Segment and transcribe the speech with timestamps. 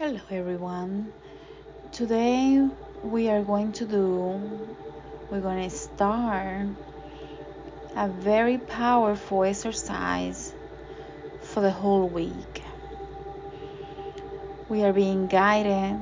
[0.00, 1.12] Hello everyone.
[1.92, 2.66] Today
[3.04, 4.40] we are going to do
[5.30, 6.68] we're going to start
[7.94, 10.54] a very powerful exercise
[11.42, 12.62] for the whole week.
[14.70, 16.00] We are being guided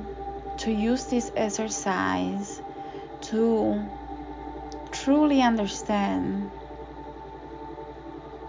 [0.59, 2.61] to use this exercise
[3.23, 3.83] to
[4.93, 6.49] truly understand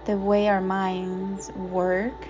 [0.07, 2.29] the way our minds work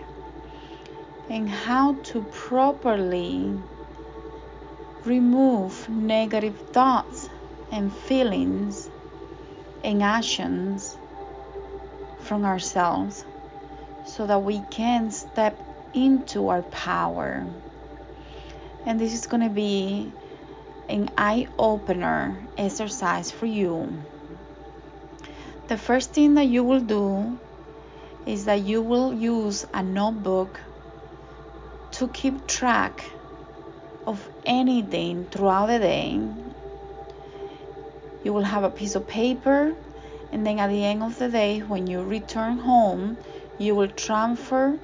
[1.31, 3.57] and how to properly
[5.05, 7.29] remove negative thoughts
[7.71, 8.91] and feelings
[9.85, 10.97] and actions
[12.19, 13.25] from ourselves
[14.05, 15.57] so that we can step
[15.95, 17.47] into our power.
[18.85, 20.13] And this is going to be
[20.89, 23.89] an eye opener exercise for you.
[25.69, 27.39] The first thing that you will do
[28.27, 30.59] is that you will use a notebook
[32.01, 33.05] to keep track
[34.07, 36.19] of anything throughout the day.
[38.25, 39.75] You will have a piece of paper,
[40.33, 43.19] and then at the end of the day, when you return home,
[43.59, 44.79] you will transfer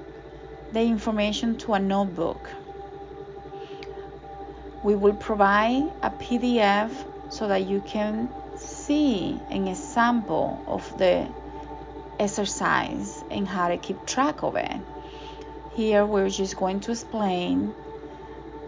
[0.73, 2.51] the information to a notebook.
[4.83, 6.91] We will provide a PDF
[7.31, 11.27] so that you can see an example of the
[12.21, 14.77] exercise and how to keep track of it.
[15.77, 17.75] Here we're just going to explain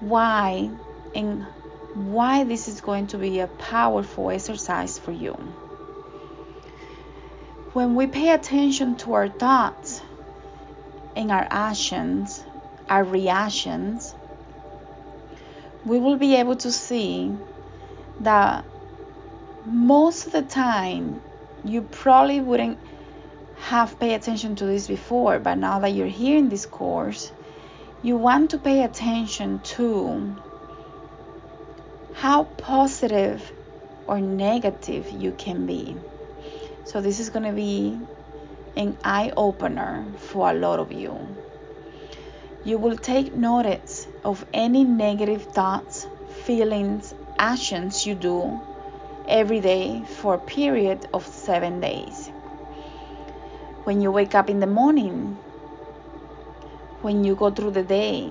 [0.01, 0.69] why
[1.15, 1.47] and
[1.95, 5.35] why this is going to be a powerful exercise for you.
[7.73, 10.03] When we pay attention to our thoughts
[11.17, 12.45] and our actions,
[12.91, 14.15] our reactions,
[15.87, 17.33] we will be able to see
[18.21, 18.67] that
[19.65, 21.23] most of the time
[21.65, 22.79] you probably wouldn't
[23.61, 27.31] have paid attention to this before, but now that you're hearing this course,
[28.03, 30.37] you want to pay attention to
[32.15, 33.53] how positive
[34.07, 35.97] or negative you can be.
[36.85, 37.99] So, this is going to be
[38.77, 41.19] an eye opener for a lot of you.
[42.65, 46.07] You will take notice of any negative thoughts,
[46.45, 48.61] feelings, actions you do
[49.29, 52.31] every day for a period of seven days
[53.89, 55.39] when you wake up in the morning,
[57.01, 58.31] when you go through the day?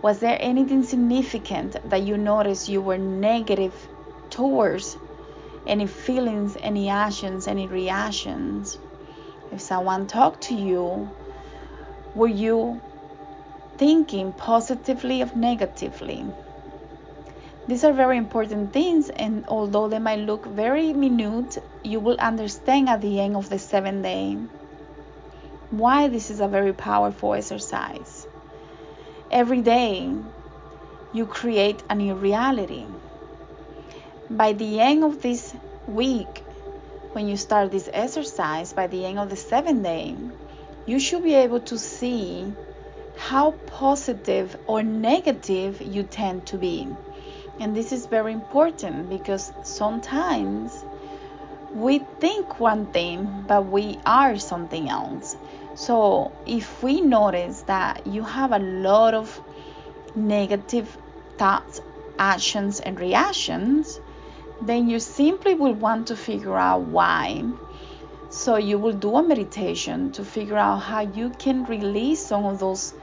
[0.00, 3.74] Was there anything significant that you noticed you were negative
[4.30, 4.96] towards?
[5.66, 8.78] Any feelings, any actions, any reactions?
[9.52, 11.10] If someone talked to you,
[12.14, 12.80] were you
[13.76, 16.24] thinking positively or negatively?
[17.68, 22.88] These are very important things, and although they might look very minute, you will understand
[22.88, 24.36] at the end of the seventh day
[25.70, 28.26] why this is a very powerful exercise.
[29.30, 30.10] Every day,
[31.14, 32.84] you create a new reality.
[34.28, 35.54] By the end of this
[35.86, 36.42] week,
[37.12, 40.16] when you start this exercise, by the end of the seventh day,
[40.86, 42.52] you should be able to see
[43.16, 46.88] how positive or negative you tend to be.
[47.60, 50.84] And this is very important because sometimes
[51.74, 55.36] we think one thing, but we are something else.
[55.74, 59.40] So if we notice that you have a lot of
[60.14, 60.96] negative
[61.38, 61.80] thoughts,
[62.18, 64.00] actions, and reactions,
[64.60, 67.42] then you simply will want to figure out why.
[68.28, 72.58] So you will do a meditation to figure out how you can release some of
[72.58, 72.94] those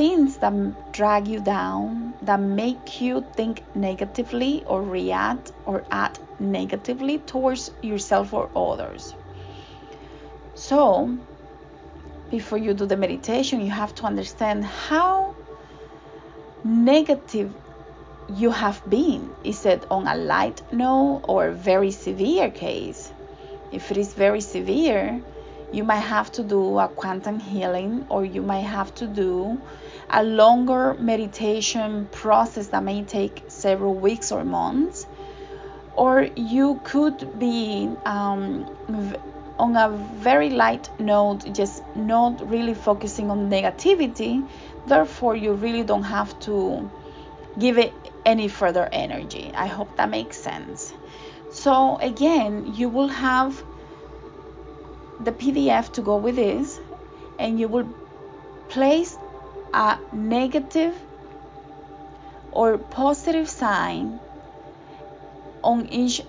[0.00, 0.54] things that
[0.92, 8.32] drag you down, that make you think negatively or react or act negatively towards yourself
[8.32, 9.12] or others.
[10.54, 11.18] So,
[12.30, 15.34] before you do the meditation, you have to understand how
[16.64, 17.52] negative
[18.26, 19.34] you have been.
[19.44, 23.12] Is it on a light note or very severe case?
[23.70, 25.20] If it is very severe,
[25.72, 29.60] you might have to do a quantum healing or you might have to do
[30.10, 35.06] a longer meditation process that may take several weeks or months.
[35.96, 38.66] Or you could be um,
[39.58, 39.90] on a
[40.22, 44.48] very light note just not really focusing on negativity.
[44.86, 46.90] Therefore you really don't have to
[47.58, 47.92] give it
[48.24, 49.52] any further energy.
[49.54, 50.92] I hope that makes sense.
[51.52, 53.62] So again you will have
[55.24, 56.78] the PDF to go with this
[57.38, 57.88] and you will
[58.68, 59.16] place
[59.74, 60.94] a negative
[62.52, 64.18] or positive sign
[65.62, 66.22] on each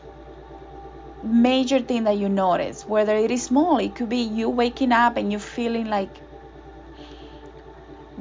[1.24, 5.18] major thing that you notice whether it is small it could be you waking up
[5.18, 6.10] and you feeling like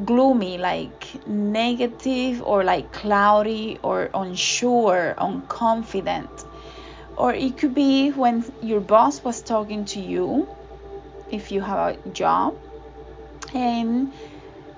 [0.05, 6.45] gloomy, like negative or like cloudy or unsure, unconfident.
[7.17, 10.49] Or it could be when your boss was talking to you,
[11.31, 12.56] if you have a job,
[13.55, 14.12] and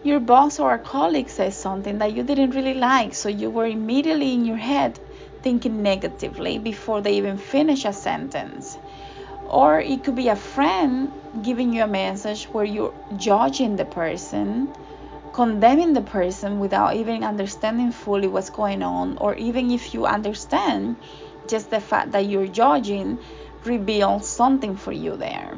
[0.03, 3.67] your boss or a colleague says something that you didn't really like, so you were
[3.67, 4.99] immediately in your head
[5.43, 8.77] thinking negatively before they even finish a sentence.
[9.49, 11.13] Or it could be a friend
[11.43, 14.73] giving you a message where you're judging the person,
[15.33, 20.97] condemning the person without even understanding fully what's going on, or even if you understand,
[21.49, 23.19] just the fact that you're judging
[23.65, 25.57] reveals something for you there.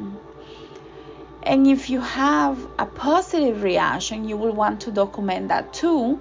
[1.45, 6.19] And if you have a positive reaction, you will want to document that too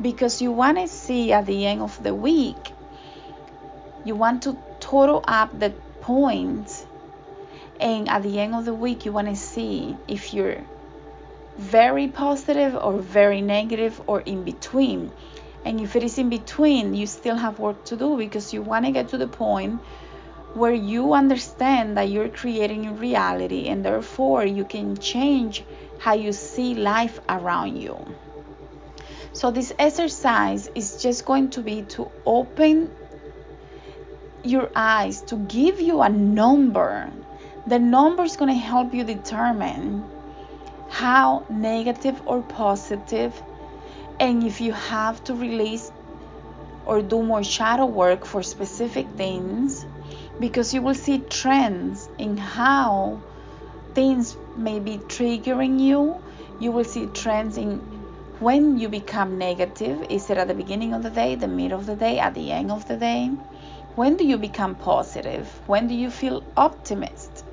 [0.00, 2.72] because you want to see at the end of the week,
[4.04, 6.84] you want to total up the points.
[7.80, 10.62] And at the end of the week, you want to see if you're
[11.56, 15.10] very positive or very negative or in between.
[15.64, 18.84] And if it is in between, you still have work to do because you want
[18.84, 19.80] to get to the point
[20.56, 25.62] where you understand that you're creating a reality and therefore you can change
[25.98, 27.98] how you see life around you.
[29.32, 32.90] So, this exercise is just going to be to open
[34.44, 37.10] your eyes, to give you a number.
[37.66, 40.04] The number is going to help you determine
[40.88, 43.42] how negative or positive,
[44.18, 45.92] and if you have to release
[46.86, 49.84] or do more shadow work for specific things
[50.40, 53.20] because you will see trends in how
[53.94, 56.16] things may be triggering you.
[56.60, 57.78] You will see trends in
[58.38, 60.06] when you become negative.
[60.10, 62.52] Is it at the beginning of the day, the middle of the day, at the
[62.52, 63.30] end of the day?
[63.94, 65.48] When do you become positive?
[65.66, 67.44] When do you feel optimist?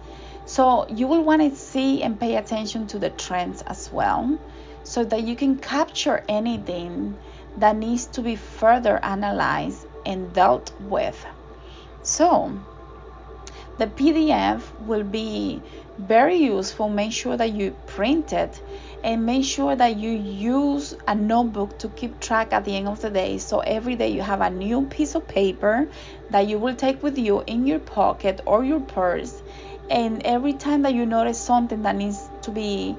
[0.45, 4.38] So you will want to see and pay attention to the trends as well
[4.83, 7.18] so that you can capture anything
[7.57, 11.25] that needs to be further analyzed and dealt with.
[12.01, 12.59] So,
[13.77, 15.61] the PDF will be
[15.97, 16.89] very useful.
[16.89, 18.61] Make sure that you print it
[19.03, 23.01] and make sure that you use a notebook to keep track at the end of
[23.01, 23.38] the day.
[23.38, 25.88] So every day you have a new piece of paper
[26.29, 29.41] that you will take with you in your pocket or your purse.
[29.89, 32.95] And every time that you notice something that needs to be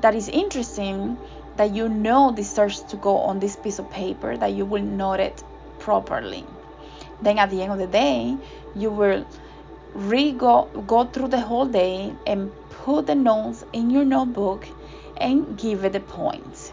[0.00, 1.18] that is interesting,
[1.58, 4.82] that you know this deserves to go on this piece of paper, that you will
[4.82, 5.42] note it
[5.78, 6.44] properly.
[7.20, 8.36] Then at the end of the day,
[8.74, 9.26] you will
[9.94, 14.66] re go go through the whole day and put the notes in your notebook
[15.16, 16.72] and give it the points.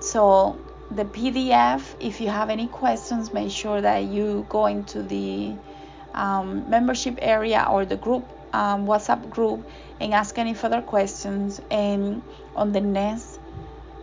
[0.00, 0.58] So
[0.90, 5.54] the PDF, if you have any questions, make sure that you go into the
[6.14, 9.66] um, membership area or the group um, WhatsApp group
[10.00, 11.60] and ask any further questions.
[11.70, 12.22] And
[12.56, 13.40] on the next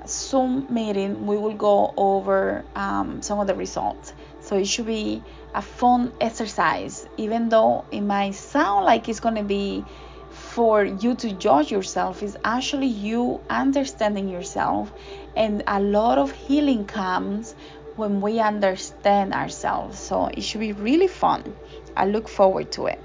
[0.09, 4.13] Zoom meeting, we will go over um, some of the results.
[4.41, 5.23] So it should be
[5.53, 9.83] a fun exercise, even though it might sound like it's going to be
[10.29, 14.91] for you to judge yourself, it's actually you understanding yourself.
[15.35, 17.55] And a lot of healing comes
[17.95, 19.99] when we understand ourselves.
[19.99, 21.55] So it should be really fun.
[21.95, 22.99] I look forward to it.